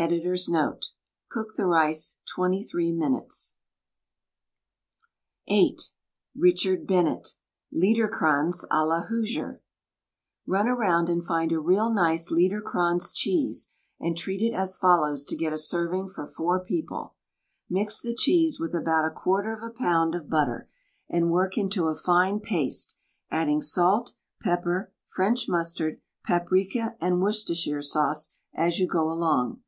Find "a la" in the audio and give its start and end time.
8.70-9.00